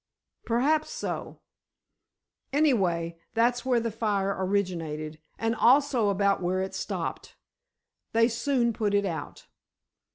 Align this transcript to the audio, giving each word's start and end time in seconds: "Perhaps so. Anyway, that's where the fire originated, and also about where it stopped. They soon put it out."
"Perhaps 0.45 0.89
so. 0.89 1.41
Anyway, 2.51 3.19
that's 3.35 3.63
where 3.63 3.79
the 3.79 3.91
fire 3.91 4.35
originated, 4.35 5.19
and 5.37 5.55
also 5.55 6.09
about 6.09 6.41
where 6.41 6.63
it 6.63 6.73
stopped. 6.73 7.35
They 8.11 8.27
soon 8.27 8.73
put 8.73 8.95
it 8.95 9.05
out." 9.05 9.45